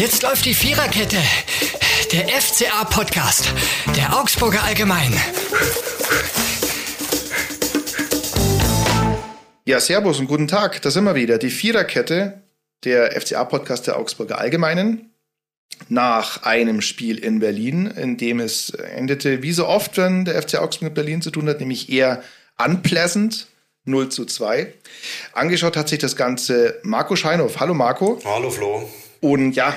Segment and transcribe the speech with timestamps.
[0.00, 1.18] Jetzt läuft die Viererkette.
[2.10, 3.52] Der FCA-Podcast.
[3.94, 5.12] Der Augsburger Allgemein.
[9.66, 10.80] Ja, Servus und guten Tag.
[10.80, 11.36] Da sind wir wieder.
[11.36, 12.40] Die Viererkette.
[12.82, 15.10] Der FCA-Podcast der Augsburger Allgemeinen.
[15.90, 20.54] Nach einem Spiel in Berlin, in dem es endete, wie so oft, wenn der FC
[20.54, 22.22] Augsburg mit Berlin zu tun hat, nämlich eher
[22.56, 23.48] unpleasant.
[23.84, 24.72] 0 zu 2.
[25.34, 27.60] Angeschaut hat sich das Ganze Marco Scheinhoff.
[27.60, 28.18] Hallo Marco.
[28.24, 28.88] Hallo Flo.
[29.20, 29.76] Und ja,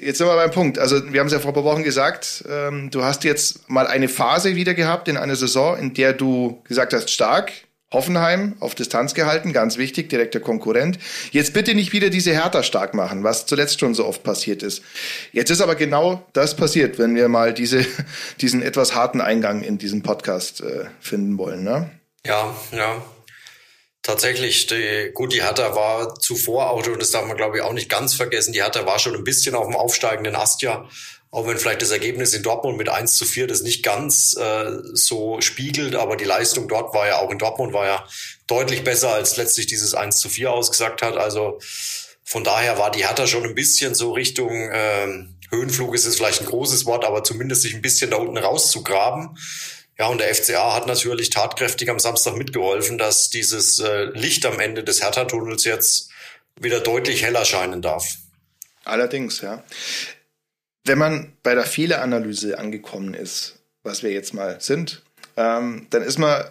[0.00, 0.78] jetzt sind wir beim Punkt.
[0.78, 3.86] Also wir haben es ja vor ein paar Wochen gesagt, ähm, du hast jetzt mal
[3.86, 7.52] eine Phase wieder gehabt in einer Saison, in der du gesagt hast, stark,
[7.92, 10.98] Hoffenheim auf Distanz gehalten, ganz wichtig, direkter Konkurrent.
[11.30, 14.82] Jetzt bitte nicht wieder diese Hertha stark machen, was zuletzt schon so oft passiert ist.
[15.32, 17.84] Jetzt ist aber genau das passiert, wenn wir mal diese,
[18.40, 21.64] diesen etwas harten Eingang in diesen Podcast äh, finden wollen.
[21.64, 21.90] Ne?
[22.26, 23.02] Ja, ja.
[24.02, 27.72] Tatsächlich, die, gut, die Hertha war zuvor auch, und das darf man glaube ich auch
[27.72, 30.88] nicht ganz vergessen, die Hertha war schon ein bisschen auf dem aufsteigenden Ast ja,
[31.30, 34.70] auch wenn vielleicht das Ergebnis in Dortmund mit 1 zu 4 das nicht ganz äh,
[34.92, 38.04] so spiegelt, aber die Leistung dort war ja auch in Dortmund war ja
[38.48, 41.16] deutlich besser, als letztlich dieses 1 zu 4 ausgesagt hat.
[41.16, 41.58] Also
[42.24, 46.40] von daher war die Hertha schon ein bisschen so Richtung äh, Höhenflug ist es vielleicht
[46.40, 49.36] ein großes Wort, aber zumindest sich ein bisschen da unten rauszugraben.
[49.98, 54.58] Ja, und der FCA hat natürlich tatkräftig am Samstag mitgeholfen, dass dieses äh, Licht am
[54.58, 56.10] Ende des Hertha-Tunnels jetzt
[56.58, 58.16] wieder deutlich heller scheinen darf.
[58.84, 59.62] Allerdings, ja.
[60.84, 65.02] Wenn man bei der Fehleranalyse angekommen ist, was wir jetzt mal sind,
[65.36, 66.44] ähm, dann ist man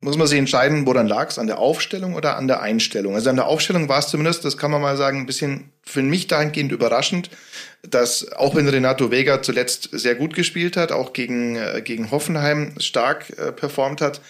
[0.00, 1.38] muss man sich entscheiden, woran lag es?
[1.38, 3.14] An der Aufstellung oder an der Einstellung?
[3.14, 6.02] Also an der Aufstellung war es zumindest, das kann man mal sagen, ein bisschen für
[6.02, 7.30] mich dahingehend überraschend,
[7.82, 12.74] dass auch wenn Renato Vega zuletzt sehr gut gespielt hat, auch gegen, äh, gegen Hoffenheim
[12.78, 14.20] stark äh, performt hat,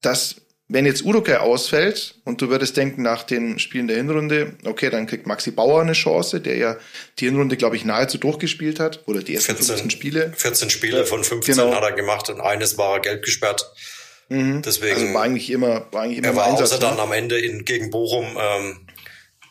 [0.00, 0.36] dass
[0.68, 5.06] wenn jetzt Urukai ausfällt und du würdest denken nach den Spielen der Hinrunde, okay, dann
[5.06, 6.76] kriegt Maxi Bauer eine Chance, der ja
[7.18, 10.32] die Hinrunde, glaube ich, nahezu durchgespielt hat oder die ersten 14, 15 Spiele.
[10.34, 11.74] 14 Spiele von 15 genau.
[11.74, 13.72] hat er gemacht und eines war er gelb gesperrt.
[14.28, 14.62] Mhm.
[14.62, 16.80] Deswegen, also war eigentlich immer, war eigentlich immer er war Einsatz, außer ne?
[16.80, 18.86] dann am Ende in, gegen Bochum, ähm,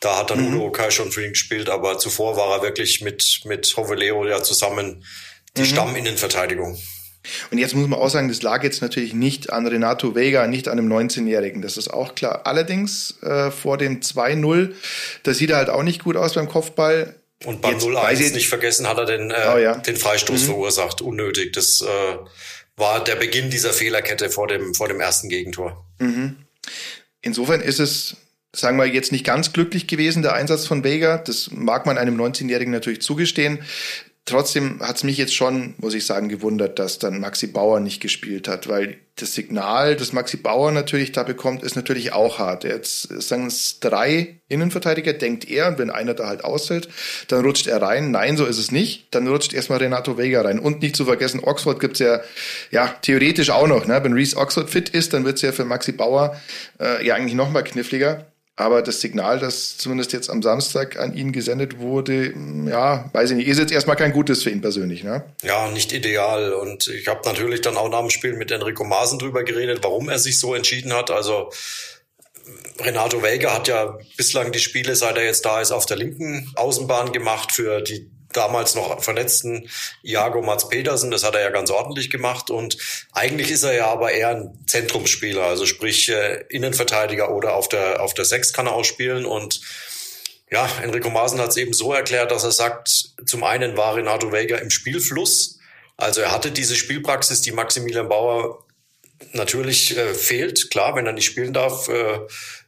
[0.00, 0.56] da hat dann mhm.
[0.56, 4.42] Udo Kai schon für ihn gespielt, aber zuvor war er wirklich mit, mit Hoveleo ja
[4.42, 5.04] zusammen
[5.56, 5.66] die mhm.
[5.66, 6.78] Stamminnenverteidigung.
[7.50, 10.68] Und jetzt muss man auch sagen, das lag jetzt natürlich nicht an Renato Vega, nicht
[10.68, 12.42] an einem 19-Jährigen, das ist auch klar.
[12.44, 14.74] Allerdings äh, vor dem 2-0,
[15.22, 17.14] das sieht er halt auch nicht gut aus beim Kopfball.
[17.46, 19.76] Und beim 0-1 nicht vergessen hat er den, äh, oh, ja.
[19.76, 20.46] den Freistoß mhm.
[20.46, 21.52] verursacht, unnötig.
[21.54, 22.16] Das äh,
[22.76, 25.86] war der Beginn dieser Fehlerkette vor dem, vor dem ersten Gegentor.
[25.98, 26.36] Mhm.
[27.20, 28.16] Insofern ist es,
[28.54, 31.18] sagen wir jetzt nicht ganz glücklich gewesen, der Einsatz von Vega.
[31.18, 33.60] Das mag man einem 19-Jährigen natürlich zugestehen.
[34.26, 38.00] Trotzdem hat es mich jetzt schon, muss ich sagen, gewundert, dass dann Maxi Bauer nicht
[38.00, 42.64] gespielt hat, weil das Signal, das Maxi Bauer natürlich da bekommt, ist natürlich auch hart.
[42.64, 46.88] Jetzt sagen es drei Innenverteidiger, denkt er, und wenn einer da halt ausfällt,
[47.28, 48.12] dann rutscht er rein.
[48.12, 49.14] Nein, so ist es nicht.
[49.14, 50.58] Dann rutscht erstmal Renato Vega rein.
[50.58, 52.22] Und nicht zu vergessen, Oxford gibt's ja,
[52.70, 53.86] ja theoretisch auch noch.
[53.86, 54.02] Ne?
[54.02, 56.40] Wenn Reese Oxford fit ist, dann wird's ja für Maxi Bauer
[56.80, 58.26] äh, ja eigentlich noch mal kniffliger.
[58.56, 62.32] Aber das Signal, das zumindest jetzt am Samstag an ihn gesendet wurde,
[62.66, 65.24] ja, weiß ich nicht, ist jetzt erstmal kein gutes für ihn persönlich, ne?
[65.42, 66.52] Ja, nicht ideal.
[66.52, 70.08] Und ich habe natürlich dann auch nach dem Spiel mit Enrico Maaßen drüber geredet, warum
[70.08, 71.10] er sich so entschieden hat.
[71.10, 71.50] Also
[72.80, 76.52] Renato Vega hat ja bislang die Spiele, seit er jetzt da ist, auf der linken
[76.54, 79.68] Außenbahn gemacht für die damals noch vernetzten
[80.02, 81.10] Iago Mats Petersen.
[81.10, 82.50] Das hat er ja ganz ordentlich gemacht.
[82.50, 82.76] Und
[83.12, 88.02] eigentlich ist er ja aber eher ein Zentrumsspieler, also sprich äh, Innenverteidiger oder auf der,
[88.02, 89.24] auf der Sechs kann er auch spielen.
[89.24, 89.60] Und
[90.50, 94.30] ja, Enrico Maaßen hat es eben so erklärt, dass er sagt, zum einen war Renato
[94.30, 95.58] Vega im Spielfluss.
[95.96, 98.64] Also er hatte diese Spielpraxis, die Maximilian Bauer
[99.32, 100.70] natürlich äh, fehlt.
[100.70, 102.18] Klar, wenn er nicht spielen darf, äh,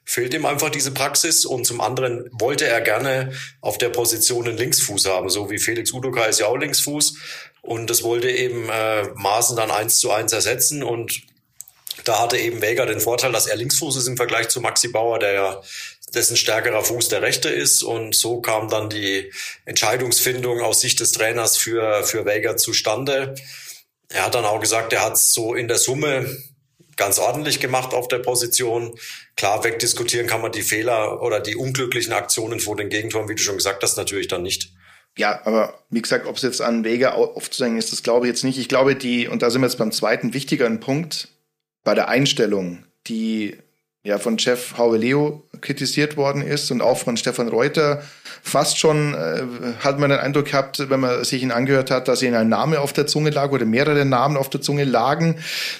[0.06, 4.56] fehlt ihm einfach diese Praxis und zum anderen wollte er gerne auf der Position einen
[4.56, 7.18] Linksfuß haben, so wie Felix Udoka ist ja auch Linksfuß.
[7.60, 10.84] Und das wollte eben äh, Maaßen dann eins zu eins ersetzen.
[10.84, 11.22] Und
[12.04, 15.18] da hatte eben Vega den Vorteil, dass er Linksfuß ist im Vergleich zu Maxi Bauer,
[15.18, 15.62] der ja
[16.14, 17.82] dessen stärkerer Fuß der rechte ist.
[17.82, 19.32] Und so kam dann die
[19.64, 23.34] Entscheidungsfindung aus Sicht des Trainers für, für Vega zustande.
[24.08, 26.36] Er hat dann auch gesagt, er hat so in der Summe
[26.96, 28.94] ganz ordentlich gemacht auf der Position.
[29.36, 33.42] Klar, wegdiskutieren kann man die Fehler oder die unglücklichen Aktionen vor den Gegentoren, wie du
[33.42, 34.72] schon gesagt hast, natürlich dann nicht.
[35.18, 38.44] Ja, aber wie gesagt, ob es jetzt an Wege aufzuhängen ist, das glaube ich jetzt
[38.44, 38.58] nicht.
[38.58, 41.28] Ich glaube, die, und da sind wir jetzt beim zweiten wichtigeren Punkt,
[41.84, 43.56] bei der Einstellung, die
[44.06, 48.02] ja von Jeff Hauveleo kritisiert worden ist und auch von Stefan Reuter
[48.42, 49.42] fast schon äh,
[49.80, 52.80] hat man den Eindruck gehabt, wenn man sich ihn angehört hat, dass ihm ein Name
[52.80, 55.36] auf der Zunge lag oder mehrere Namen auf der Zunge lagen.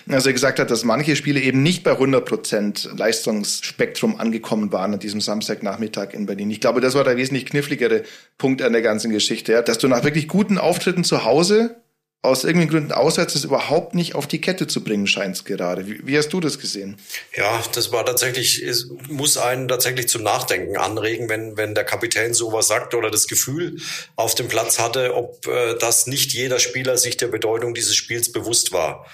[0.08, 4.94] Also er gesagt hat, dass manche Spiele eben nicht bei 100 Prozent Leistungsspektrum angekommen waren
[4.94, 6.50] an diesem Samstagnachmittag in Berlin.
[6.50, 8.02] Ich glaube, das war der wesentlich kniffligere
[8.38, 9.62] Punkt an der ganzen Geschichte, ja?
[9.62, 11.76] dass du nach wirklich guten Auftritten zu Hause
[12.22, 15.86] aus irgendwelchen Gründen auswärts es überhaupt nicht auf die Kette zu bringen scheint gerade.
[15.86, 16.96] Wie, wie, hast du das gesehen?
[17.36, 22.34] Ja, das war tatsächlich, es muss einen tatsächlich zum Nachdenken anregen, wenn, wenn der Kapitän
[22.34, 23.76] sowas sagt oder das Gefühl
[24.16, 28.32] auf dem Platz hatte, ob äh, das nicht jeder Spieler sich der Bedeutung dieses Spiels
[28.32, 29.06] bewusst war.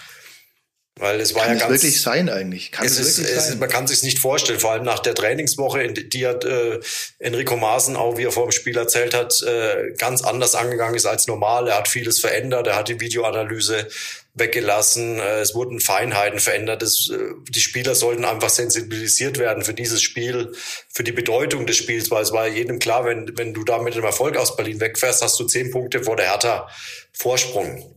[0.96, 1.72] Weil es war kann ja es ganz.
[1.72, 2.70] wirklich sein eigentlich?
[2.70, 3.58] Kann es, es wirklich es, sein?
[3.58, 6.80] Man kann sich nicht vorstellen, vor allem nach der Trainingswoche, die hat äh,
[7.18, 11.06] Enrico Maaßen auch, wie er vor dem Spiel erzählt hat, äh, ganz anders angegangen ist
[11.06, 11.68] als normal.
[11.68, 13.88] Er hat vieles verändert, er hat die Videoanalyse
[14.34, 16.82] weggelassen, äh, es wurden Feinheiten verändert.
[16.82, 20.52] Es, äh, die Spieler sollten einfach sensibilisiert werden für dieses Spiel,
[20.92, 23.94] für die Bedeutung des Spiels, weil es war jedem klar, wenn, wenn du da mit
[23.94, 26.68] dem Erfolg aus Berlin wegfährst, hast du zehn Punkte vor der Hertha
[27.12, 27.94] Vorsprung.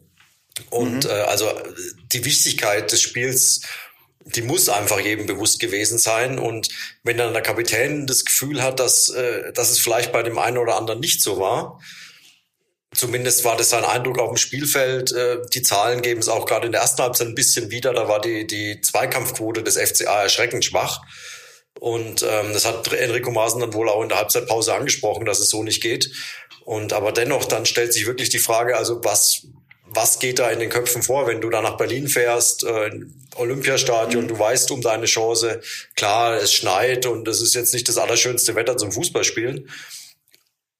[0.69, 1.09] Und mhm.
[1.09, 1.51] äh, also
[2.11, 3.61] die Wichtigkeit des Spiels,
[4.25, 6.39] die muss einfach jedem bewusst gewesen sein.
[6.39, 6.69] Und
[7.03, 10.57] wenn dann der Kapitän das Gefühl hat, dass, äh, dass es vielleicht bei dem einen
[10.57, 11.79] oder anderen nicht so war,
[12.93, 15.11] zumindest war das sein Eindruck auf dem Spielfeld.
[15.11, 17.93] Äh, die Zahlen geben es auch gerade in der ersten Halbzeit ein bisschen wieder.
[17.93, 21.01] Da war die, die Zweikampfquote des FCA erschreckend schwach.
[21.79, 25.49] Und ähm, das hat Enrico Maaßen dann wohl auch in der Halbzeitpause angesprochen, dass es
[25.49, 26.09] so nicht geht.
[26.63, 29.45] Und aber dennoch, dann stellt sich wirklich die Frage, also was,
[29.95, 32.91] was geht da in den Köpfen vor, wenn du da nach Berlin fährst, äh,
[33.35, 34.27] Olympiastadion, mhm.
[34.29, 35.61] du weißt um deine Chance,
[35.95, 39.69] klar, es schneit und es ist jetzt nicht das allerschönste Wetter zum Fußballspielen.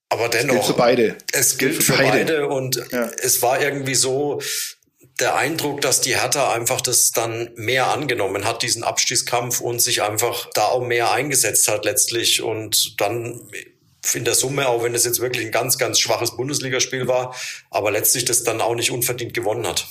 [0.10, 0.56] Aber dennoch.
[0.56, 1.18] Es gilt für beide.
[1.32, 2.10] Es gilt, für, beide.
[2.12, 2.48] beide.
[2.48, 3.10] und ja.
[3.22, 4.42] es war irgendwie so
[5.20, 10.02] der Eindruck, dass die Hertha einfach das dann mehr angenommen hat, diesen Abstiegskampf und sich
[10.02, 13.50] einfach da auch mehr eingesetzt hat letztlich und dann
[14.14, 17.36] in der Summe, auch wenn es jetzt wirklich ein ganz, ganz schwaches Bundesligaspiel war,
[17.72, 19.88] aber letztlich das dann auch nicht unverdient gewonnen hat.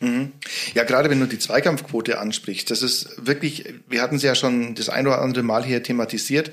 [0.00, 0.32] Mhm.
[0.74, 4.74] Ja, gerade wenn du die Zweikampfquote ansprichst, das ist wirklich, wir hatten es ja schon
[4.74, 6.52] das ein oder andere Mal hier thematisiert,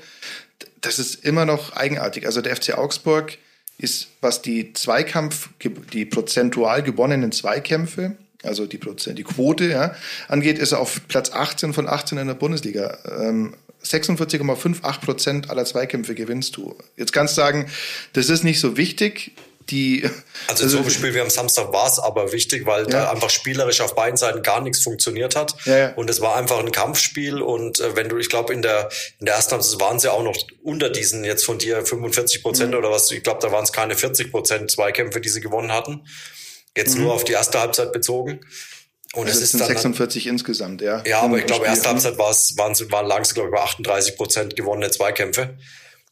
[0.80, 2.26] das ist immer noch eigenartig.
[2.26, 3.38] Also der FC Augsburg
[3.76, 5.50] ist, was die Zweikampf,
[5.92, 9.94] die prozentual gewonnenen Zweikämpfe, also die Prozent, die Quote ja,
[10.28, 12.98] angeht, ist auf Platz 18 von 18 in der Bundesliga.
[13.20, 13.54] Ähm,
[13.84, 16.76] 46,58 Prozent aller Zweikämpfe gewinnst du.
[16.96, 17.70] Jetzt kannst du sagen,
[18.12, 19.32] das ist nicht so wichtig.
[19.68, 20.02] Die,
[20.48, 22.88] also, also so ein Spiel wie am Samstag war es aber wichtig, weil ja.
[22.88, 25.54] da einfach spielerisch auf beiden Seiten gar nichts funktioniert hat.
[25.64, 25.94] Ja, ja.
[25.94, 27.40] Und es war einfach ein Kampfspiel.
[27.40, 28.88] Und äh, wenn du, ich glaube, in der,
[29.20, 32.72] in der ersten Halbzeit waren sie auch noch unter diesen jetzt von dir 45 Prozent
[32.72, 32.78] mhm.
[32.78, 33.10] oder was.
[33.12, 36.04] Ich glaube, da waren es keine 40 Prozent Zweikämpfe, die sie gewonnen hatten.
[36.76, 37.04] Jetzt mhm.
[37.04, 38.40] nur auf die erste Halbzeit bezogen.
[39.14, 41.02] Und also es ist dann 46 dann, insgesamt, ja.
[41.04, 44.16] Ja, aber ich glaube, erste Halbzeit war es, waren, waren es, glaube ich, bei 38
[44.16, 45.58] Prozent gewonnene Zweikämpfe.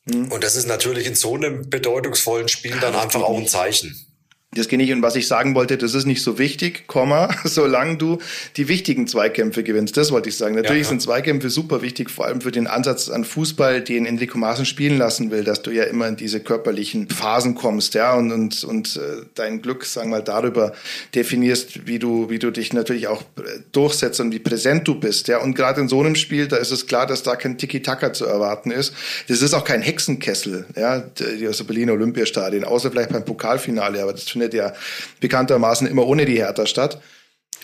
[0.05, 0.33] Mhm.
[0.33, 4.08] Und das ist natürlich in so einem bedeutungsvollen Spiel dann einfach auch ein Zeichen.
[4.55, 4.93] Das geht nicht.
[4.93, 8.19] Und was ich sagen wollte, das ist nicht so wichtig, Komma, solange du
[8.57, 9.95] die wichtigen Zweikämpfe gewinnst.
[9.99, 10.55] Das wollte ich sagen.
[10.55, 14.39] Natürlich ja, sind Zweikämpfe super wichtig, vor allem für den Ansatz an Fußball, den Enrico
[14.39, 18.33] Maaßen spielen lassen will, dass du ja immer in diese körperlichen Phasen kommst, ja, und,
[18.33, 20.73] und, und äh, dein Glück, sagen wir mal, darüber
[21.15, 25.29] definierst, wie du, wie du dich natürlich auch äh, durchsetzt und wie präsent du bist,
[25.29, 25.43] ja.
[25.43, 28.25] Und gerade in so einem Spiel, da ist es klar, dass da kein Tiki-Taka zu
[28.25, 28.95] erwarten ist.
[29.29, 34.03] Das ist auch kein Hexenkessel, ja, die aus der Berliner Olympiastadien, außer vielleicht beim Pokalfinale,
[34.03, 34.73] aber das findet ja
[35.21, 37.01] bekanntermaßen immer ohne die Hertha statt.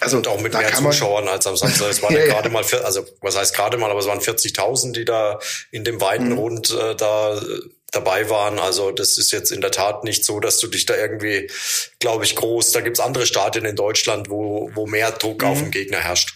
[0.00, 1.88] Also und auch mit mehr Zuschauern als am Samstag.
[1.90, 4.92] Es waren ja, ja gerade mal, also was heißt gerade mal, aber es waren 40.000,
[4.92, 5.38] die da
[5.70, 6.38] in dem weiten mhm.
[6.38, 7.40] Rund äh, da äh,
[7.92, 8.58] dabei waren.
[8.58, 11.48] Also das ist jetzt in der Tat nicht so, dass du dich da irgendwie,
[12.00, 12.72] glaube ich, groß.
[12.72, 15.48] Da gibt's andere Stadien in Deutschland, wo, wo mehr Druck mhm.
[15.48, 16.34] auf den Gegner herrscht.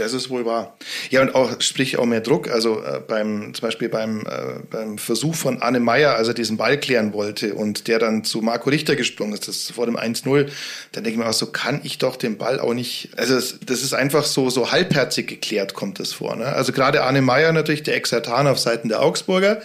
[0.00, 0.76] Das ist wohl wahr.
[1.10, 2.48] Ja, und auch, sprich auch mehr Druck.
[2.48, 6.56] Also äh, beim, zum Beispiel beim, äh, beim Versuch von Anne Meyer, als er diesen
[6.56, 10.48] Ball klären wollte und der dann zu Marco Richter gesprungen ist, das vor dem 1-0,
[10.92, 13.58] dann denke ich mir auch, so kann ich doch den Ball auch nicht, also das,
[13.64, 16.36] das ist einfach so, so halbherzig geklärt, kommt das vor.
[16.36, 16.46] Ne?
[16.46, 19.60] Also gerade Anne Meyer natürlich, der Exertan auf Seiten der Augsburger,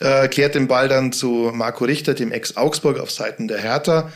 [0.00, 4.10] äh, klärt den Ball dann zu Marco Richter, dem Ex-Augsburg auf Seiten der Hertha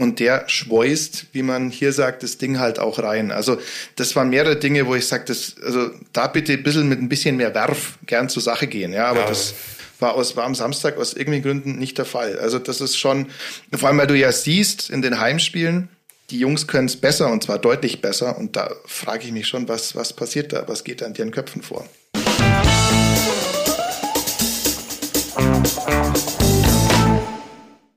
[0.00, 3.30] und der schweust, wie man hier sagt, das Ding halt auch rein.
[3.30, 3.58] Also
[3.96, 7.36] das waren mehrere Dinge, wo ich sage, also da bitte ein bisschen mit ein bisschen
[7.36, 8.94] mehr Werf gern zur Sache gehen.
[8.94, 9.26] Ja, aber ja.
[9.26, 9.52] das
[9.98, 12.38] war, aus, war am Samstag aus irgendwelchen Gründen nicht der Fall.
[12.38, 13.26] Also das ist schon,
[13.74, 15.90] vor allem weil du ja siehst in den Heimspielen,
[16.30, 18.38] die Jungs können es besser und zwar deutlich besser.
[18.38, 20.66] Und da frage ich mich schon, was, was passiert da?
[20.66, 21.86] Was geht da in ihren Köpfen vor?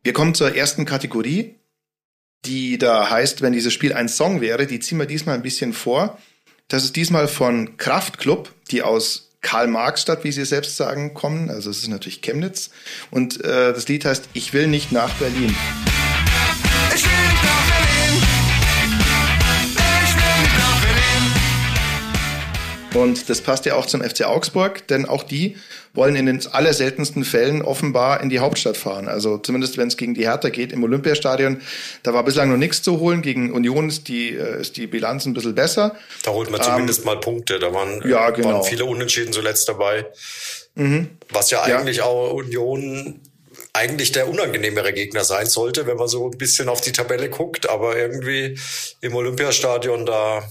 [0.03, 1.55] Wir kommen zur ersten Kategorie
[2.46, 5.74] die da heißt, wenn dieses Spiel ein Song wäre, die ziehen wir diesmal ein bisschen
[5.74, 6.18] vor.
[6.68, 11.50] Das ist diesmal von Kraftklub, die aus Karl-Marx-Stadt, wie sie selbst sagen, kommen.
[11.50, 12.72] Also es ist natürlich Chemnitz.
[13.12, 15.56] Und äh, das Lied heißt Ich will nicht nach Berlin.
[22.94, 25.58] Und das passt ja auch zum FC Augsburg, denn auch die
[25.94, 29.08] wollen in den allerseltensten Fällen offenbar in die Hauptstadt fahren.
[29.08, 31.62] Also zumindest wenn es gegen die Hertha geht im Olympiastadion.
[32.02, 33.22] Da war bislang noch nichts zu holen.
[33.22, 35.96] Gegen Union ist die, äh, ist die Bilanz ein bisschen besser.
[36.24, 37.60] Da holt man zumindest ähm, mal Punkte.
[37.60, 38.54] Da waren, ja, genau.
[38.54, 40.08] waren viele Unentschieden zuletzt dabei.
[40.76, 41.10] Mhm.
[41.30, 42.06] Was ja eigentlich ja.
[42.06, 43.20] auch Union
[43.74, 47.70] eigentlich der unangenehmere Gegner sein sollte, wenn man so ein bisschen auf die Tabelle guckt.
[47.70, 48.58] Aber irgendwie
[49.01, 50.44] im Olympiastadion da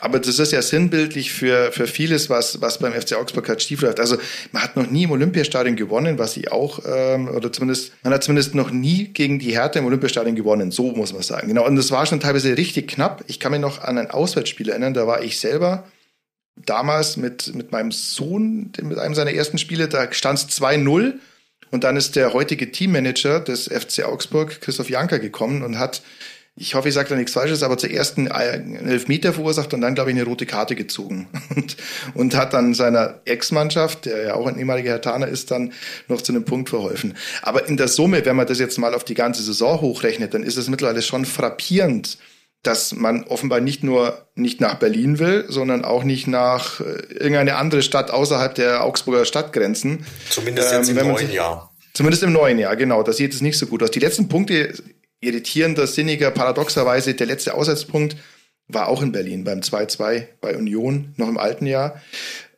[0.00, 3.84] aber das ist ja sinnbildlich für, für vieles, was, was beim FC Augsburg halt schief.
[3.98, 4.16] Also
[4.52, 8.24] man hat noch nie im Olympiastadion gewonnen, was ich auch, ähm, oder zumindest, man hat
[8.24, 11.48] zumindest noch nie gegen die Hertha im Olympiastadion gewonnen, so muss man sagen.
[11.48, 13.24] Genau, und das war schon teilweise richtig knapp.
[13.26, 15.84] Ich kann mich noch an ein Auswärtsspiel erinnern, da war ich selber
[16.56, 21.14] damals mit, mit meinem Sohn, mit einem seiner ersten Spiele, da stand es 2-0
[21.76, 26.00] und dann ist der heutige Teammanager des FC Augsburg, Christoph Janker, gekommen und hat
[26.58, 30.10] ich hoffe, ich sage da nichts Falsches, aber zuerst einen Elfmeter verursacht und dann, glaube
[30.10, 31.28] ich, eine rote Karte gezogen.
[31.54, 31.76] Und,
[32.14, 35.74] und hat dann seiner Ex-Mannschaft, der ja auch ein ehemaliger Hertaner ist, dann
[36.08, 37.14] noch zu einem Punkt verholfen.
[37.42, 40.42] Aber in der Summe, wenn man das jetzt mal auf die ganze Saison hochrechnet, dann
[40.42, 42.16] ist es mittlerweile schon frappierend,
[42.66, 47.56] dass man offenbar nicht nur nicht nach Berlin will, sondern auch nicht nach äh, irgendeine
[47.56, 50.04] andere Stadt außerhalb der Augsburger Stadtgrenzen.
[50.30, 51.72] Zumindest jetzt ähm, im neuen Jahr.
[51.94, 53.02] Zumindest im neuen Jahr, genau.
[53.02, 53.90] Das sieht es nicht so gut aus.
[53.90, 54.74] Die letzten Punkte
[55.20, 58.16] irritierender, sinniger, paradoxerweise der letzte Aussatzpunkt
[58.68, 62.02] war auch in Berlin beim 2-2 bei Union, noch im alten Jahr.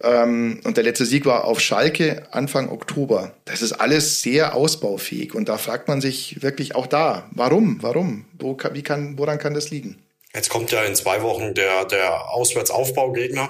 [0.01, 3.33] Ähm, und der letzte Sieg war auf Schalke Anfang Oktober.
[3.45, 5.35] Das ist alles sehr ausbaufähig.
[5.35, 7.83] Und da fragt man sich wirklich auch da, warum?
[7.83, 8.27] Warum?
[8.39, 10.03] Wo, wie kann, woran kann das liegen?
[10.35, 13.49] Jetzt kommt ja in zwei Wochen der, der Auswärtsaufbaugegner.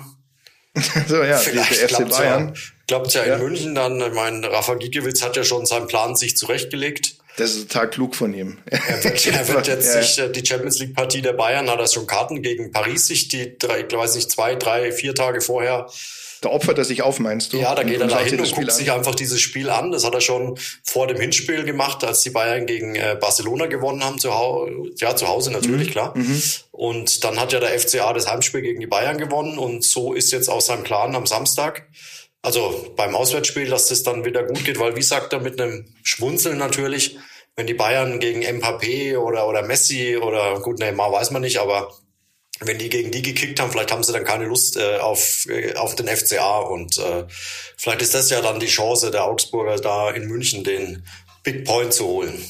[1.07, 2.55] so, ja, Vielleicht FC Bayern.
[2.55, 3.39] Ja, klappt ja in ja.
[3.39, 4.01] München dann.
[4.01, 7.17] Ich meine, Rafa Gikiewicz hat ja schon seinen Plan sich zurechtgelegt.
[7.37, 8.59] Das ist total klug von ihm.
[8.71, 10.03] Er wird, er wird jetzt ja.
[10.03, 13.29] sich äh, die Champions League Partie der Bayern hat er schon Karten gegen Paris sich
[13.29, 15.89] die drei, ich weiß nicht zwei, drei, vier Tage vorher.
[16.41, 17.59] Da opfert er sich auf, meinst du?
[17.59, 19.91] Ja, da geht er da hin und guckt sich einfach dieses Spiel an.
[19.91, 24.05] Das hat er schon vor dem Hinspiel gemacht, als die Bayern gegen äh, Barcelona gewonnen
[24.05, 24.29] haben, zu
[24.97, 25.93] ja, zu Hause natürlich, mhm.
[25.93, 26.17] klar.
[26.17, 26.43] Mhm.
[26.71, 30.31] Und dann hat ja der FCA das Heimspiel gegen die Bayern gewonnen und so ist
[30.33, 31.89] jetzt auch sein Plan am Samstag.
[32.41, 35.87] Also beim Auswärtsspiel, dass das dann wieder gut geht, weil wie sagt er mit einem
[36.03, 37.19] Schmunzeln natürlich,
[37.57, 41.93] wenn die Bayern gegen Mbappé oder, oder Messi oder gut, Neymar weiß man nicht, aber
[42.61, 45.75] wenn die gegen die gekickt haben, vielleicht haben sie dann keine Lust äh, auf, äh,
[45.75, 47.25] auf den FCA und äh,
[47.77, 51.05] vielleicht ist das ja dann die Chance der Augsburger da in München den
[51.45, 52.45] Big Point zu holen.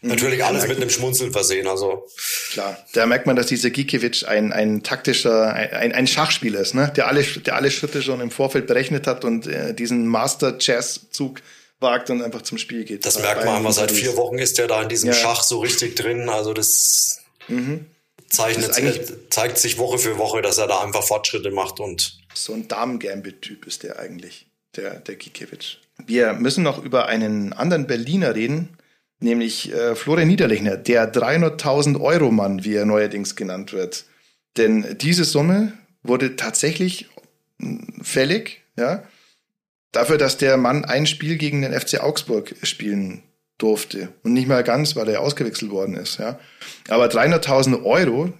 [0.00, 0.10] Mhm.
[0.10, 2.06] Natürlich alles mit einem Schmunzeln versehen, also.
[2.50, 6.92] Klar, da merkt man, dass dieser Gikiewicz ein, ein taktischer, ein, ein Schachspieler ist, ne?
[6.96, 11.40] der, alle, der alle Schritte schon im Vorfeld berechnet hat und äh, diesen Master-Chess-Zug
[11.78, 13.06] wagt und einfach zum Spiel geht.
[13.06, 15.14] Das merkt man einfach, seit vier Wochen ist er da in diesem ja.
[15.14, 16.28] Schach so richtig drin.
[16.28, 17.86] Also das mhm.
[18.32, 22.18] Zeichnet, zeigt sich Woche für Woche, dass er da einfach Fortschritte macht und.
[22.34, 25.76] So ein Damen-Gambit-Typ ist der eigentlich, der, der Gikiewicz.
[26.06, 28.70] Wir müssen noch über einen anderen Berliner reden,
[29.20, 34.06] nämlich äh, Florian Niederlechner, der 300.000 Euro Mann, wie er neuerdings genannt wird.
[34.56, 37.08] Denn diese Summe wurde tatsächlich
[38.02, 39.02] fällig, ja,
[39.92, 43.22] dafür, dass der Mann ein Spiel gegen den FC Augsburg spielen
[43.62, 44.08] durfte.
[44.22, 46.18] Und nicht mal ganz, weil er ausgewechselt worden ist.
[46.18, 46.38] Ja.
[46.88, 48.32] Aber 300.000 Euro,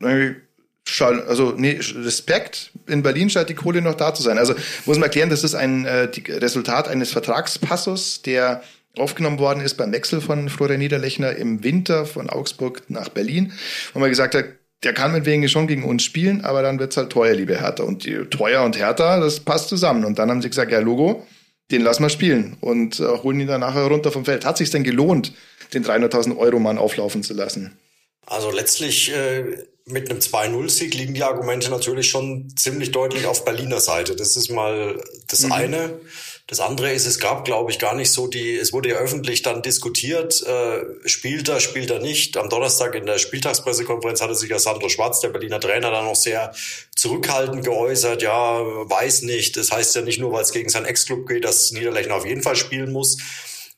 [0.00, 4.38] also nee, Respekt, in Berlin scheint die Kohle noch da zu sein.
[4.38, 4.54] Also
[4.86, 8.62] muss man erklären, das ist ein äh, Resultat eines Vertragspassus, der
[8.96, 13.52] aufgenommen worden ist beim Wechsel von Florian Niederlechner im Winter von Augsburg nach Berlin,
[13.92, 14.44] wo man gesagt hat,
[14.84, 17.82] der kann mit wegen schon gegen uns spielen, aber dann wird's halt teuer, liebe Hertha.
[17.82, 20.04] Und die, teuer und Hertha, das passt zusammen.
[20.04, 21.26] Und dann haben sie gesagt, ja, Logo,
[21.70, 24.44] den lassen wir spielen und äh, holen ihn dann nachher runter vom Feld.
[24.44, 25.34] Hat sich denn gelohnt,
[25.74, 27.78] den 300.000 Euro Mann auflaufen zu lassen?
[28.26, 29.44] Also letztlich äh,
[29.86, 34.16] mit einem 2-0-Sieg liegen die Argumente natürlich schon ziemlich deutlich auf Berliner Seite.
[34.16, 35.52] Das ist mal das mhm.
[35.52, 36.00] eine.
[36.48, 39.42] Das andere ist, es gab, glaube ich, gar nicht so die, es wurde ja öffentlich
[39.42, 42.38] dann diskutiert, äh, spielt er, spielt er nicht.
[42.38, 46.16] Am Donnerstag in der Spieltagspressekonferenz hatte sich ja Sandro Schwarz, der Berliner Trainer, dann noch
[46.16, 46.54] sehr
[46.96, 49.58] zurückhaltend geäußert, ja, weiß nicht.
[49.58, 52.42] Das heißt ja nicht nur, weil es gegen seinen Ex-Club geht, dass Niederlechner auf jeden
[52.42, 53.18] Fall spielen muss.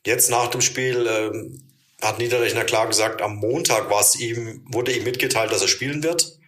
[0.07, 4.93] Jetzt nach dem Spiel äh, hat Niederlechner klar gesagt, am Montag war es ihm, wurde
[4.93, 6.39] ihm mitgeteilt, dass er spielen wird.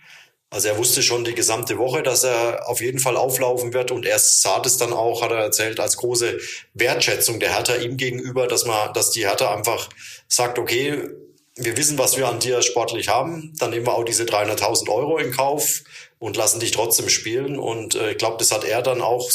[0.52, 3.90] Also er wusste schon die gesamte Woche, dass er auf jeden Fall auflaufen wird.
[3.90, 6.38] Und er sah das dann auch, hat er erzählt, als große
[6.74, 9.88] Wertschätzung der Hertha ihm gegenüber, dass man, dass die Hertha einfach
[10.28, 11.08] sagt, okay,
[11.56, 15.16] wir wissen, was wir an dir sportlich haben, dann nehmen wir auch diese 300.000 Euro
[15.16, 15.82] in Kauf
[16.18, 17.58] und lassen dich trotzdem spielen.
[17.58, 19.30] Und äh, ich glaube, das hat er dann auch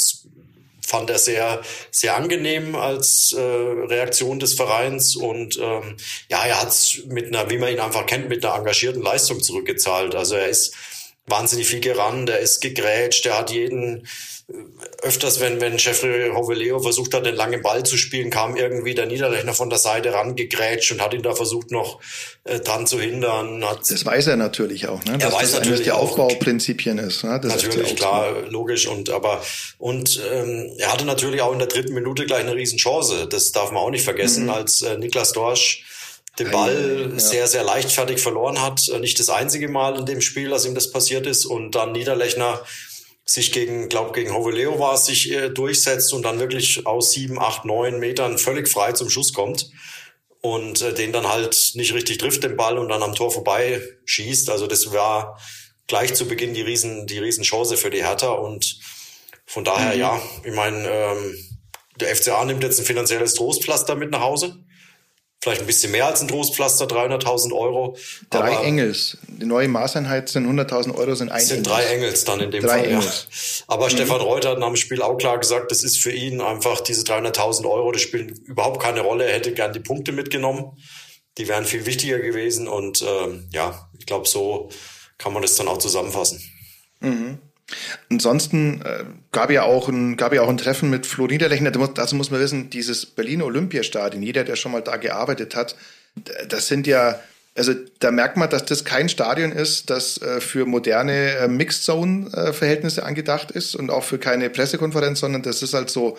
[0.86, 1.60] fand er sehr,
[1.90, 5.16] sehr angenehm als äh, Reaktion des Vereins.
[5.16, 5.96] Und ähm,
[6.30, 10.14] ja, er hat mit einer, wie man ihn einfach kennt, mit einer engagierten Leistung zurückgezahlt.
[10.14, 10.74] Also er ist
[11.28, 14.06] wahnsinnig viel gerannt, er ist gegrätscht, er hat jeden
[15.02, 19.04] öfters, wenn, wenn Jeffrey Hoveleo versucht hat, den langen Ball zu spielen, kam irgendwie der
[19.04, 22.00] Niederlechner von der Seite rangegrätscht und hat ihn da versucht, noch
[22.44, 23.62] äh, dran zu hindern.
[23.62, 25.12] Hat, das weiß er natürlich auch, ne?
[25.12, 26.10] Er Dass weiß das natürlich der auch.
[26.10, 27.24] Aufbauprinzipien ist.
[27.24, 27.38] Ne?
[27.42, 28.86] Das natürlich, klar, logisch.
[28.86, 29.42] Und aber
[29.76, 33.28] und ähm, er hatte natürlich auch in der dritten Minute gleich eine Riesenchance.
[33.28, 34.50] Das darf man auch nicht vergessen, mhm.
[34.50, 35.84] als äh, Niklas Dorsch
[36.38, 37.18] den Ball ja.
[37.18, 38.88] sehr, sehr leichtfertig verloren hat.
[38.88, 41.44] Äh, nicht das einzige Mal in dem Spiel, dass ihm das passiert ist.
[41.44, 42.62] Und dann Niederlechner
[43.24, 47.38] sich gegen, glaube gegen Hoveleo war es, sich äh, durchsetzt und dann wirklich aus sieben,
[47.38, 49.70] acht, neun Metern völlig frei zum Schuss kommt
[50.40, 53.82] und äh, den dann halt nicht richtig trifft den Ball und dann am Tor vorbei
[54.06, 54.48] schießt.
[54.48, 55.38] Also das war
[55.86, 58.78] gleich zu Beginn die riesen die Riesenchance für die Hertha und
[59.44, 60.00] von daher mhm.
[60.00, 61.58] ja, ich meine ähm,
[61.96, 64.56] der FCA nimmt jetzt ein finanzielles Trostpflaster mit nach Hause
[65.40, 67.96] vielleicht ein bisschen mehr als ein Trostpflaster, 300.000 Euro.
[68.30, 69.18] Drei Engels.
[69.28, 71.68] Die neue Maßeinheit sind 100.000 Euro, sind ein sind Engels.
[71.68, 72.88] drei Engels dann in dem drei Fall.
[72.88, 73.26] Engels.
[73.30, 73.64] Ja.
[73.68, 73.90] Aber mhm.
[73.90, 77.02] Stefan Reuter hat nach dem Spiel auch klar gesagt, das ist für ihn einfach diese
[77.02, 79.24] 300.000 Euro, das spielen überhaupt keine Rolle.
[79.26, 80.76] Er hätte gern die Punkte mitgenommen.
[81.38, 84.70] Die wären viel wichtiger gewesen und ähm, ja, ich glaube, so
[85.18, 86.42] kann man das dann auch zusammenfassen.
[87.00, 87.38] Mhm.
[88.10, 91.70] Ansonsten äh, gab ja auch ein gab ja auch ein Treffen mit Flo Niederlechner.
[91.70, 94.22] Dazu muss man wissen, dieses Berliner Olympiastadion.
[94.22, 95.76] Jeder, der schon mal da gearbeitet hat,
[96.48, 97.20] das sind ja
[97.58, 103.02] also da merkt man, dass das kein Stadion ist, das äh, für moderne äh, Mixed-Zone-Verhältnisse
[103.02, 106.16] angedacht ist und auch für keine Pressekonferenz, sondern das ist halt so,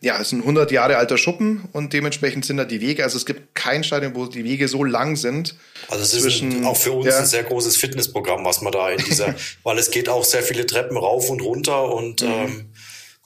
[0.00, 3.02] ja, es ist ein 100 Jahre alter Schuppen und dementsprechend sind da die Wege.
[3.02, 5.56] Also es gibt kein Stadion, wo die Wege so lang sind.
[5.88, 8.88] Also es zwischen, ist auch für uns ja, ein sehr großes Fitnessprogramm, was man da
[8.90, 12.28] in dieser, weil es geht auch sehr viele Treppen rauf und runter und mhm.
[12.28, 12.66] ähm,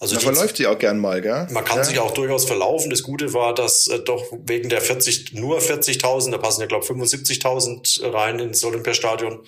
[0.00, 1.46] also da verläuft sie auch gern mal, gell?
[1.50, 1.84] Man kann ja.
[1.84, 2.88] sich auch durchaus verlaufen.
[2.88, 6.86] Das Gute war, dass äh, doch wegen der 40, nur 40.000, da passen ja glaube
[6.86, 9.40] 75.000 rein ins Olympiastadion.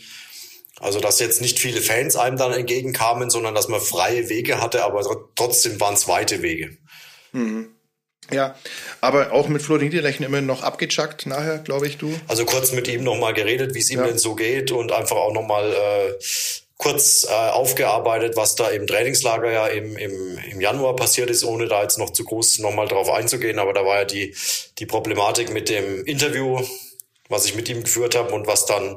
[0.79, 4.85] Also dass jetzt nicht viele Fans einem dann entgegenkamen, sondern dass man freie Wege hatte,
[4.85, 5.03] aber
[5.37, 6.77] trotzdem waren es weite Wege.
[7.33, 7.69] Mhm.
[8.31, 8.55] Ja,
[9.01, 12.15] aber auch mit Florian Niederlechner immer noch abgechuckt nachher, glaube ich, du.
[12.29, 14.07] Also kurz mit ihm nochmal geredet, wie es ihm ja.
[14.07, 16.13] denn so geht und einfach auch nochmal äh,
[16.83, 21.69] kurz äh, aufgearbeitet, was da im Trainingslager ja im, im, im Januar passiert ist, ohne
[21.69, 23.61] da jetzt noch zu groß nochmal drauf einzugehen.
[23.61, 24.35] Aber da war ja die,
[24.79, 26.61] die Problematik mit dem Interview,
[27.29, 28.97] was ich mit ihm geführt habe und was dann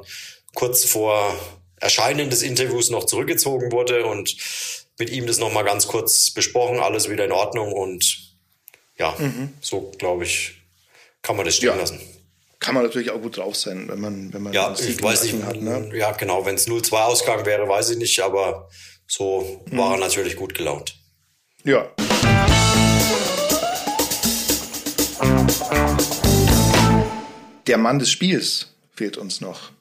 [0.56, 1.32] kurz vor
[1.78, 4.36] Erscheinen des Interviews noch zurückgezogen wurde und
[4.98, 8.34] mit ihm das nochmal ganz kurz besprochen, alles wieder in Ordnung und
[8.98, 9.52] ja, mhm.
[9.60, 10.54] so glaube ich,
[11.22, 11.76] kann man das stehen ja.
[11.76, 12.00] lassen
[12.60, 15.42] kann man natürlich auch gut drauf sein, wenn man, wenn man ja, ich weiß nicht,
[15.44, 15.60] hat.
[15.60, 15.90] Ne?
[15.94, 16.44] Ja, genau.
[16.46, 18.68] Wenn es 0-2 Ausgang wäre, weiß ich nicht, aber
[19.06, 19.78] so mhm.
[19.78, 20.96] war er natürlich gut gelaunt.
[21.64, 21.90] Ja.
[27.66, 29.72] Der Mann des Spiels fehlt uns noch.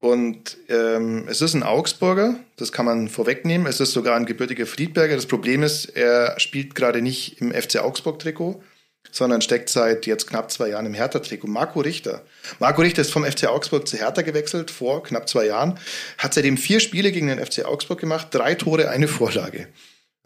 [0.00, 3.66] Und ähm, es ist ein Augsburger, das kann man vorwegnehmen.
[3.66, 5.16] Es ist sogar ein gebürtiger Friedberger.
[5.16, 8.62] Das Problem ist, er spielt gerade nicht im FC Augsburg-Trikot,
[9.10, 11.48] sondern steckt seit jetzt knapp zwei Jahren im Hertha-Trikot.
[11.48, 12.22] Marco Richter.
[12.58, 15.78] Marco Richter ist vom FC Augsburg zu Hertha gewechselt vor knapp zwei Jahren,
[16.18, 19.68] hat seitdem vier Spiele gegen den FC Augsburg gemacht, drei Tore, eine Vorlage.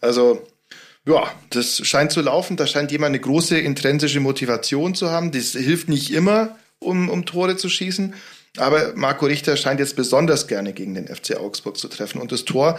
[0.00, 0.46] Also,
[1.06, 2.56] ja, das scheint zu laufen.
[2.56, 5.32] Da scheint jemand eine große intrinsische Motivation zu haben.
[5.32, 8.14] Das hilft nicht immer, um, um Tore zu schießen.
[8.58, 12.20] Aber Marco Richter scheint jetzt besonders gerne gegen den FC Augsburg zu treffen.
[12.20, 12.78] Und das Tor,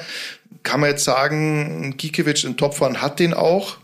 [0.61, 3.77] kann man jetzt sagen, Gikiewicz in Topform hat den auch.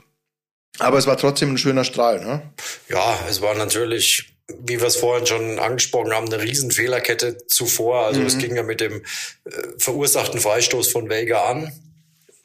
[0.77, 2.53] Aber es war trotzdem ein schöner Strahl, ne?
[2.87, 8.05] Ja, es war natürlich, wie wir es vorhin schon angesprochen haben, eine Riesenfehlerkette zuvor.
[8.05, 8.27] Also mhm.
[8.27, 9.03] es ging ja mit dem
[9.45, 11.71] äh, verursachten Freistoß von Vega an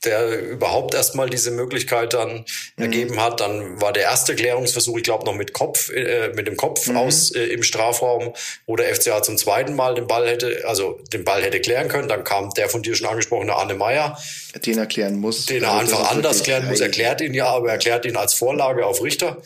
[0.05, 2.45] der überhaupt erstmal diese Möglichkeit dann
[2.77, 2.83] mhm.
[2.83, 3.41] ergeben hat.
[3.41, 6.97] Dann war der erste Klärungsversuch, ich glaube noch mit Kopf, äh, mit dem Kopf mhm.
[6.97, 8.33] aus äh, im Strafraum,
[8.67, 12.09] wo der FCA zum zweiten Mal den Ball hätte, also den Ball hätte klären können.
[12.09, 14.19] Dann kam der von dir schon angesprochene Arne Meyer.
[14.65, 15.47] Den erklären muss.
[15.47, 16.81] Den er also einfach anders klären muss.
[16.81, 19.43] Erklärt ihn ja, aber erklärt ihn als Vorlage auf Richter.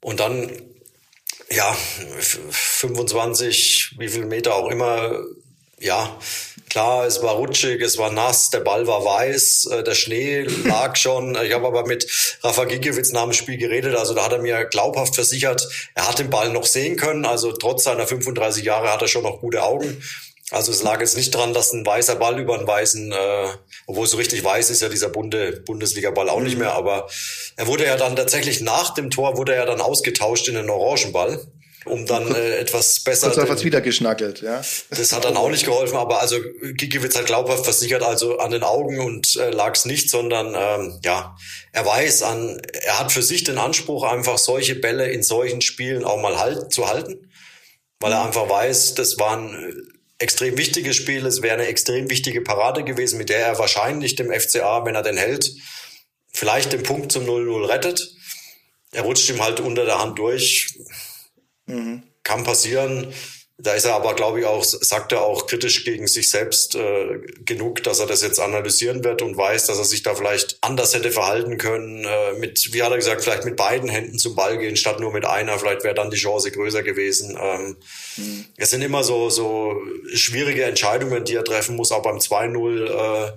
[0.00, 0.50] Und dann,
[1.50, 1.76] ja,
[2.50, 5.20] 25, wie viel Meter auch immer,
[5.78, 6.16] ja,
[6.70, 10.94] Klar, es war rutschig, es war nass, der Ball war weiß, äh, der Schnee lag
[10.94, 11.36] schon.
[11.42, 12.06] Ich habe aber mit
[12.42, 13.96] Rafa Gikiewicz nach dem Spiel geredet.
[13.96, 17.24] Also da hat er mir glaubhaft versichert, er hat den Ball noch sehen können.
[17.24, 20.00] Also trotz seiner 35 Jahre hat er schon noch gute Augen.
[20.52, 23.48] Also es lag jetzt nicht dran, dass ein weißer Ball über einen weißen, äh,
[23.86, 26.74] obwohl so richtig weiß ist ja dieser bunte Bundesliga-Ball auch nicht mehr.
[26.74, 27.08] Aber
[27.56, 31.40] er wurde ja dann tatsächlich nach dem Tor wurde er dann ausgetauscht in einen Orangenball.
[31.86, 33.28] Um dann äh, etwas besser.
[33.28, 34.62] Kurz etwas wieder geschnackelt, ja.
[34.90, 36.36] Das hat dann auch nicht geholfen, aber also
[36.74, 41.00] Gikiewicz hat glaubhaft versichert, also an den Augen und äh, lag es nicht, sondern ähm,
[41.02, 41.36] ja,
[41.72, 46.04] er weiß an, er hat für sich den Anspruch, einfach solche Bälle in solchen Spielen
[46.04, 47.30] auch mal halt, zu halten,
[47.98, 52.42] weil er einfach weiß, das waren äh, extrem wichtige Spiele, es wäre eine extrem wichtige
[52.42, 55.54] Parade gewesen, mit der er wahrscheinlich dem FCA, wenn er den hält,
[56.30, 58.14] vielleicht den Punkt zum 0-0 rettet.
[58.92, 60.74] Er rutscht ihm halt unter der Hand durch.
[61.70, 62.02] Mhm.
[62.22, 63.12] Kann passieren.
[63.62, 67.18] Da ist er aber, glaube ich, auch, sagt er auch kritisch gegen sich selbst äh,
[67.44, 70.94] genug, dass er das jetzt analysieren wird und weiß, dass er sich da vielleicht anders
[70.94, 72.04] hätte verhalten können.
[72.04, 75.12] Äh, mit, wie hat er gesagt, vielleicht mit beiden Händen zum Ball gehen, statt nur
[75.12, 75.58] mit einer.
[75.58, 77.38] Vielleicht wäre dann die Chance größer gewesen.
[77.38, 77.76] Ähm,
[78.16, 78.44] mhm.
[78.56, 79.76] Es sind immer so, so
[80.14, 82.86] schwierige Entscheidungen, die er treffen muss, auch beim 2-0.
[82.86, 83.32] Äh,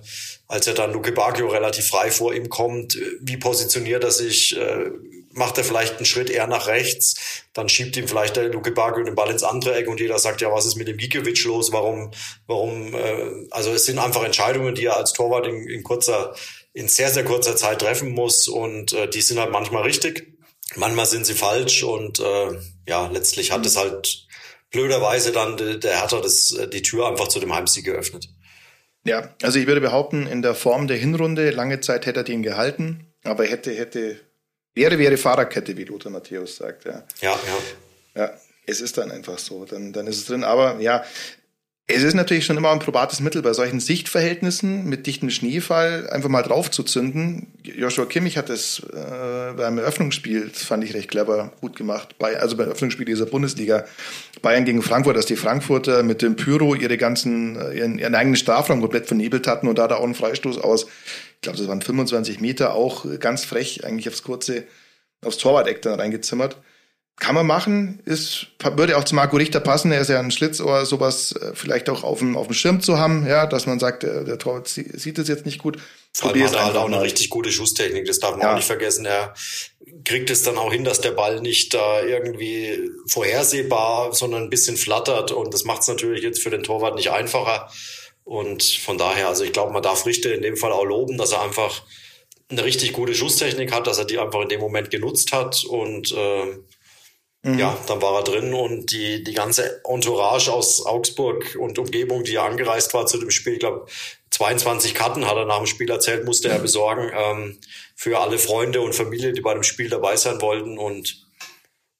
[0.46, 4.90] als er dann Luke Bacchio relativ frei vor ihm kommt, wie positioniert er sich, äh,
[5.34, 9.04] macht er vielleicht einen Schritt eher nach rechts, dann schiebt ihm vielleicht der Luke Bacchio
[9.04, 11.72] den Ball ins andere Eck und jeder sagt, ja, was ist mit dem Gikiewicz los,
[11.72, 12.12] warum,
[12.46, 16.34] warum, äh, also es sind einfach Entscheidungen, die er als Torwart in, in kurzer,
[16.72, 20.34] in sehr, sehr kurzer Zeit treffen muss und äh, die sind halt manchmal richtig,
[20.76, 24.26] manchmal sind sie falsch und äh, ja, letztlich hat es halt
[24.70, 28.28] blöderweise dann der, der Hertha das, die Tür einfach zu dem Heimsieg geöffnet.
[29.04, 32.42] Ja, also ich würde behaupten, in der Form der Hinrunde, lange Zeit hätte er den
[32.42, 34.18] gehalten, aber hätte, hätte,
[34.74, 36.84] wäre, wäre Fahrerkette, wie Lothar Matthäus sagt.
[36.84, 37.38] Ja, ja.
[38.14, 38.34] Ja, ja
[38.66, 40.44] es ist dann einfach so, dann, dann ist es drin.
[40.44, 41.04] Aber ja,
[41.86, 46.30] es ist natürlich schon immer ein probates Mittel bei solchen Sichtverhältnissen mit dichtem Schneefall einfach
[46.30, 47.52] mal drauf zu zünden.
[47.62, 52.16] Joshua Kimmich hat das äh, beim Eröffnungsspiel, das fand ich recht clever, gut gemacht.
[52.18, 53.84] Bei, also beim Eröffnungsspiel dieser Bundesliga
[54.40, 58.36] Bayern gegen Frankfurt, dass die Frankfurter mit dem Pyro ihre ganzen, äh, ihren, ihren eigenen
[58.36, 60.86] Strafraum komplett vernebelt hatten und da da auch einen Freistoß aus,
[61.44, 64.64] glaube, das waren 25 Meter, auch ganz frech, eigentlich aufs kurze,
[65.24, 66.56] aufs Torwart-Eck dann reingezimmert.
[67.16, 70.84] Kann man machen, ist, würde auch zu Marco Richter passen, er ist ja ein Schlitzohr,
[70.84, 74.02] sowas äh, vielleicht auch auf dem, auf dem Schirm zu haben, ja, dass man sagt,
[74.02, 75.76] der, der Torwart sieht es jetzt nicht gut.
[76.12, 78.50] Vor allem hat er halt auch eine richtig gute Schusstechnik, das darf man ja.
[78.50, 79.04] auch nicht vergessen.
[79.04, 79.32] Er
[80.04, 84.76] kriegt es dann auch hin, dass der Ball nicht da irgendwie vorhersehbar, sondern ein bisschen
[84.76, 87.70] flattert und das macht es natürlich jetzt für den Torwart nicht einfacher.
[88.24, 91.32] Und von daher, also ich glaube, man darf Richter in dem Fall auch loben, dass
[91.32, 91.82] er einfach
[92.48, 96.12] eine richtig gute Schusstechnik hat, dass er die einfach in dem Moment genutzt hat und
[96.12, 96.58] äh,
[97.44, 97.58] Mhm.
[97.58, 102.32] Ja, dann war er drin und die, die ganze Entourage aus Augsburg und Umgebung, die
[102.32, 103.86] ja angereist war zu dem Spiel, ich glaube,
[104.30, 107.58] 22 Karten hat er nach dem Spiel erzählt, musste er besorgen ähm,
[107.94, 110.78] für alle Freunde und Familie, die bei dem Spiel dabei sein wollten.
[110.78, 111.26] Und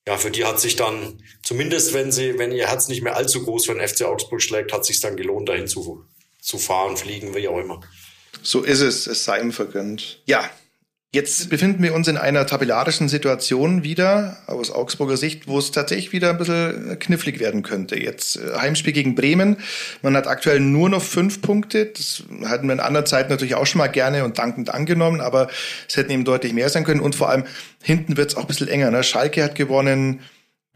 [0.08, 3.44] ja, für die hat sich dann, zumindest wenn sie, wenn ihr Herz nicht mehr allzu
[3.44, 6.06] groß für den FC Augsburg schlägt, hat sich dann gelohnt, dahin zu,
[6.44, 7.80] zu fahren, fliegen, wie auch immer.
[8.42, 10.22] So ist es, es sei ihm vergönnt.
[10.26, 10.48] Ja,
[11.14, 16.12] Jetzt befinden wir uns in einer tabellarischen Situation wieder aus Augsburger Sicht, wo es tatsächlich
[16.12, 17.96] wieder ein bisschen knifflig werden könnte.
[17.96, 19.58] Jetzt äh, Heimspiel gegen Bremen.
[20.02, 21.86] Man hat aktuell nur noch fünf Punkte.
[21.86, 25.48] Das hatten wir in anderer Zeit natürlich auch schon mal gerne und dankend angenommen, aber
[25.88, 26.98] es hätten eben deutlich mehr sein können.
[26.98, 27.44] Und vor allem
[27.80, 28.90] hinten wird es auch ein bisschen enger.
[28.90, 29.04] Ne?
[29.04, 30.18] Schalke hat gewonnen,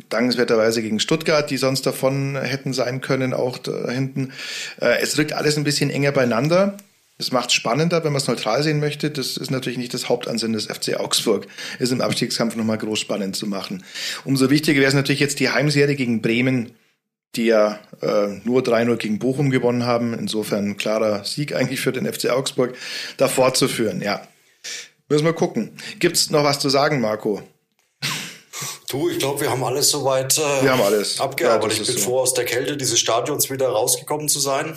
[0.09, 4.33] dankenswerterweise gegen Stuttgart, die sonst davon hätten sein können, auch da hinten.
[4.81, 6.77] Äh, es rückt alles ein bisschen enger beieinander.
[7.19, 9.11] Das macht spannender, wenn man es neutral sehen möchte.
[9.11, 11.49] Das ist natürlich nicht das Hauptansinnen des FC Augsburg,
[11.81, 13.83] es im Abstiegskampf nochmal groß spannend zu machen.
[14.25, 16.77] Umso wichtiger wäre es natürlich jetzt die Heimserie gegen Bremen,
[17.35, 20.15] die ja äh, nur 3-0 gegen Bochum gewonnen haben.
[20.15, 22.77] Insofern klarer Sieg eigentlich für den FC Augsburg,
[23.17, 24.01] da fortzuführen.
[24.01, 24.23] Ja,
[25.09, 25.73] müssen wir gucken.
[25.99, 27.43] Gibt's noch was zu sagen, Marco?
[28.89, 31.21] Du, ich glaube, wir haben alles soweit äh, wir haben alles.
[31.21, 31.77] abgearbeitet.
[31.77, 32.05] Ja, ich bin so.
[32.05, 34.77] froh, aus der Kälte dieses Stadions wieder rausgekommen zu sein.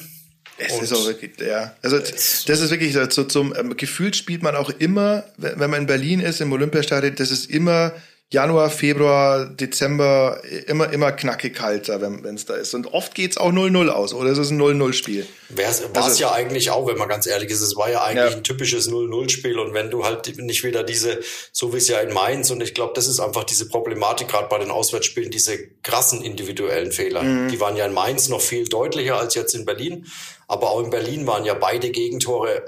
[0.57, 1.73] Es und ist auch wirklich, ja.
[1.81, 5.87] Also das ist wirklich so zum ähm, Gefühl spielt man auch immer, wenn man in
[5.87, 7.93] Berlin ist, im Olympiastadion, das ist immer
[8.33, 12.73] Januar, Februar, Dezember immer, immer knackig kalt da, wenn es da ist.
[12.73, 15.27] Und oft geht's auch 0-0 aus, oder es ist ein 0-0-Spiel.
[15.49, 17.59] War es ja eigentlich auch, wenn man ganz ehrlich ist.
[17.59, 18.37] Es war ja eigentlich ja.
[18.37, 19.59] ein typisches 0-0-Spiel.
[19.59, 21.19] Und wenn du halt nicht wieder diese,
[21.51, 24.47] so wie es ja in Mainz, und ich glaube, das ist einfach diese Problematik gerade
[24.47, 27.23] bei den Auswärtsspielen, diese krassen individuellen Fehler.
[27.23, 27.49] Mhm.
[27.49, 30.05] Die waren ja in Mainz noch viel deutlicher als jetzt in Berlin.
[30.47, 32.63] Aber auch in Berlin waren ja beide Gegentore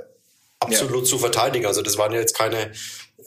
[0.60, 1.10] absolut ja.
[1.10, 1.66] zu verteidigen.
[1.66, 2.72] Also das waren ja jetzt keine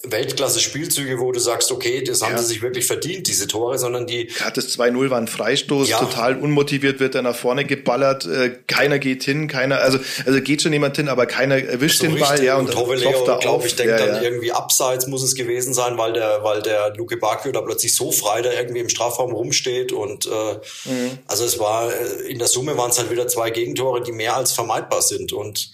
[0.02, 2.38] Weltklasse-Spielzüge, wo du sagst, okay, das haben ja.
[2.38, 4.26] sie sich wirklich verdient, diese Tore, sondern die.
[4.26, 5.98] Gerade das 2-0 war ein Freistoß, ja.
[5.98, 10.62] total unmotiviert wird er nach vorne geballert, äh, keiner geht hin, keiner, also, also geht
[10.62, 13.76] schon jemand hin, aber keiner erwischt so den Ball, ja, und, und Hoveleo, glaube ich,
[13.76, 17.52] denkt ja, dann irgendwie abseits muss es gewesen sein, weil der, weil der Luke Bacchio
[17.52, 21.18] da plötzlich so frei da irgendwie im Strafraum rumsteht und, äh, mhm.
[21.26, 24.36] also es war, äh, in der Summe waren es halt wieder zwei Gegentore, die mehr
[24.36, 25.70] als vermeidbar sind und,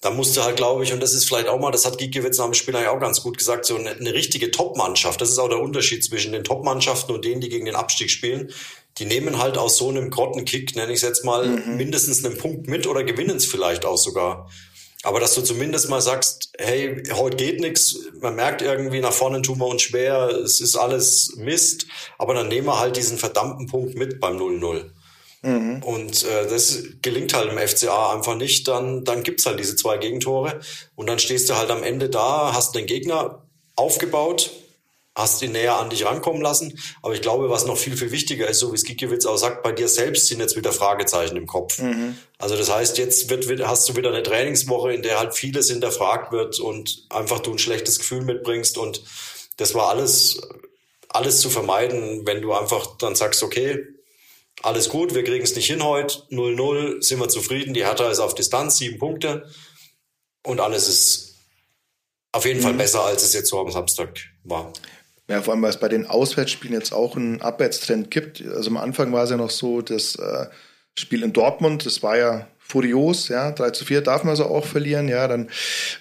[0.00, 2.44] da musste halt, glaube ich, und das ist vielleicht auch mal, das hat Giekewitz nach
[2.44, 5.20] dem Spiel eigentlich auch ganz gut gesagt, so eine, eine richtige Top-Mannschaft.
[5.20, 8.52] Das ist auch der Unterschied zwischen den Top-Mannschaften und denen, die gegen den Abstieg spielen.
[8.98, 11.76] Die nehmen halt aus so einem Grottenkick, nenne ich es jetzt mal, mhm.
[11.76, 14.50] mindestens einen Punkt mit oder gewinnen es vielleicht auch sogar.
[15.02, 19.40] Aber dass du zumindest mal sagst, hey, heute geht nichts, man merkt irgendwie, nach vorne
[19.40, 21.86] tun wir uns schwer, es ist alles Mist,
[22.18, 24.90] aber dann nehmen wir halt diesen verdammten Punkt mit beim 0-0.
[25.46, 25.82] Mhm.
[25.84, 29.96] Und äh, das gelingt halt im FCA einfach nicht, dann, dann gibt's halt diese zwei
[29.96, 30.58] Gegentore
[30.96, 34.50] und dann stehst du halt am Ende da, hast den Gegner aufgebaut,
[35.14, 36.78] hast ihn näher an dich rankommen lassen.
[37.00, 39.62] Aber ich glaube, was noch viel, viel wichtiger ist, so wie es Gikiewicz auch sagt,
[39.62, 41.78] bei dir selbst sind jetzt wieder Fragezeichen im Kopf.
[41.78, 42.18] Mhm.
[42.38, 46.32] Also das heißt, jetzt wird, hast du wieder eine Trainingswoche, in der halt vieles hinterfragt
[46.32, 48.78] wird und einfach du ein schlechtes Gefühl mitbringst.
[48.78, 49.04] Und
[49.58, 50.40] das war alles,
[51.08, 53.86] alles zu vermeiden, wenn du einfach dann sagst, okay,
[54.62, 58.20] alles gut, wir kriegen es nicht hin heute, 0-0, sind wir zufrieden, die Hertha ist
[58.20, 59.48] auf Distanz, sieben Punkte
[60.44, 61.36] und alles ist
[62.32, 62.64] auf jeden mhm.
[62.64, 64.72] Fall besser, als es jetzt so am Samstag war.
[65.28, 68.42] Ja, vor allem, weil es bei den Auswärtsspielen jetzt auch einen Abwärtstrend gibt.
[68.42, 70.46] Also am Anfang war es ja noch so, das äh,
[70.96, 74.64] Spiel in Dortmund, das war ja furios, ja, 3 zu 4 darf man also auch
[74.64, 75.50] verlieren, ja, dann,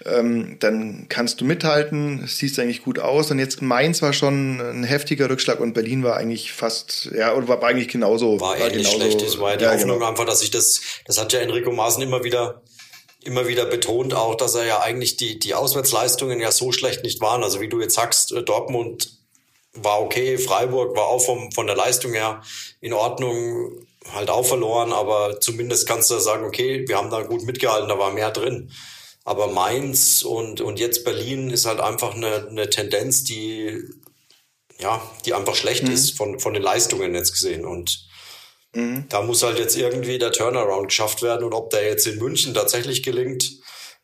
[0.06, 4.84] ähm, dann kannst du mithalten, siehst eigentlich gut aus und jetzt Mainz war schon ein
[4.84, 8.40] heftiger Rückschlag und Berlin war eigentlich fast, ja, oder war eigentlich genauso.
[8.40, 10.10] War, war ähnlich genauso, schlecht, es war ja die ja, Hoffnung genau.
[10.10, 12.62] einfach, dass ich das, das hat ja Enrico Maaßen immer wieder
[13.24, 17.22] immer wieder betont auch, dass er ja eigentlich die, die Auswärtsleistungen ja so schlecht nicht
[17.22, 17.44] waren.
[17.44, 19.18] Also wie du jetzt sagst, äh, Dortmund
[19.74, 22.42] war okay, Freiburg war auch vom, von der Leistung her
[22.82, 27.44] in Ordnung, halt auch verloren, aber zumindest kannst du sagen, okay, wir haben da gut
[27.44, 28.72] mitgehalten, da war mehr drin.
[29.24, 33.82] Aber Mainz und, und jetzt Berlin ist halt einfach eine, eine Tendenz, die,
[34.80, 35.92] ja, die einfach schlecht mhm.
[35.92, 37.66] ist von, von den Leistungen jetzt gesehen.
[37.66, 38.08] Und
[38.74, 39.06] mhm.
[39.10, 41.44] da muss halt jetzt irgendwie der Turnaround geschafft werden.
[41.44, 43.50] Und ob der jetzt in München tatsächlich gelingt,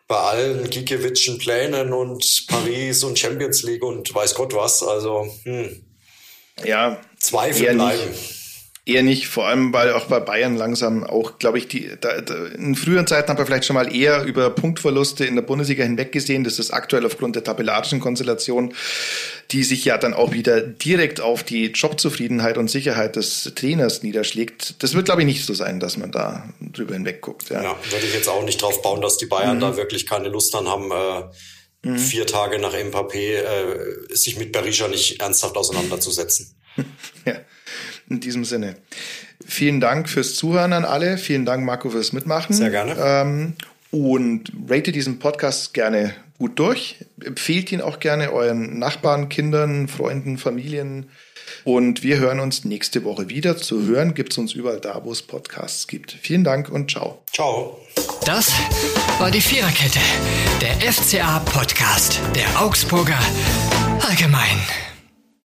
[0.07, 4.81] bei allen Giekewitschen Plänen und Paris und Champions League und weiß Gott was.
[4.81, 5.85] Also, hm.
[6.65, 8.09] ja, Zweifel bleiben.
[8.09, 8.40] Nicht.
[8.83, 12.47] Eher nicht, vor allem weil auch bei Bayern langsam auch, glaube ich, die da, da,
[12.47, 16.43] in früheren Zeiten haben wir vielleicht schon mal eher über Punktverluste in der Bundesliga hinweggesehen.
[16.43, 18.73] Das ist aktuell aufgrund der tabellarischen Konstellation,
[19.51, 24.81] die sich ja dann auch wieder direkt auf die Jobzufriedenheit und Sicherheit des Trainers niederschlägt.
[24.81, 27.51] Das wird, glaube ich, nicht so sein, dass man da drüber hinweg guckt.
[27.51, 29.61] Ja, ja würde ich jetzt auch nicht drauf bauen, dass die Bayern mhm.
[29.61, 30.89] da wirklich keine Lust dran haben.
[30.91, 31.99] Äh, mhm.
[31.99, 36.55] Vier Tage nach Mbappé äh, sich mit Berisha nicht ernsthaft auseinanderzusetzen.
[37.25, 37.35] ja.
[38.11, 38.75] In diesem Sinne.
[39.45, 41.17] Vielen Dank fürs Zuhören an alle.
[41.17, 42.53] Vielen Dank, Marco, fürs Mitmachen.
[42.53, 42.95] Sehr gerne.
[42.99, 43.53] Ähm,
[43.91, 46.97] und rate diesen Podcast gerne gut durch.
[47.23, 51.09] Empfehlt ihn auch gerne euren Nachbarn, Kindern, Freunden, Familien.
[51.63, 53.57] Und wir hören uns nächste Woche wieder.
[53.57, 56.11] Zu hören gibt es uns überall da, wo es Podcasts gibt.
[56.21, 57.21] Vielen Dank und ciao.
[57.31, 57.79] Ciao.
[58.25, 58.51] Das
[59.19, 59.99] war die Viererkette,
[60.61, 63.19] der FCA-Podcast der Augsburger
[64.07, 64.90] Allgemein.